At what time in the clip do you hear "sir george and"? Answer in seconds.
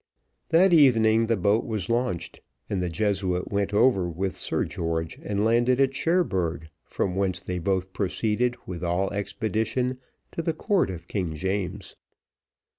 4.33-5.45